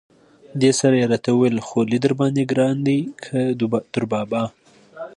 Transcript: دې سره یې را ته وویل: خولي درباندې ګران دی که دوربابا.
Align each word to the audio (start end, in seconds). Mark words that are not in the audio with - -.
دې 0.61 0.71
سره 0.79 0.95
یې 1.01 1.05
را 1.11 1.17
ته 1.23 1.29
وویل: 1.33 1.57
خولي 1.67 1.97
درباندې 2.05 2.43
ګران 2.51 2.77
دی 2.87 2.97
که 3.23 3.37
دوربابا. 3.93 4.43